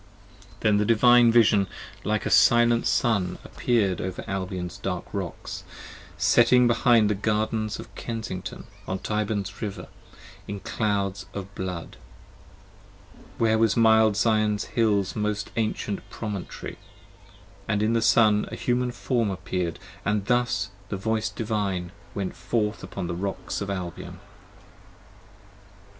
[0.01, 0.61] p.
[0.61, 1.67] 29 THEN the Divine Vision
[2.03, 5.63] like a silent Sun appear'd above Albion's dark rocks:
[6.17, 9.87] setting behind the Gardens of Kensington On Tyburn's River:
[10.47, 11.97] in clouds of blood:
[13.37, 16.79] where was mild Zion Hill's Most ancient promontory:
[17.67, 22.35] and in the Sun, a Human Form appear'd, 5 And thus the Voice Divine went
[22.35, 24.19] forth upon the rocks of Albion.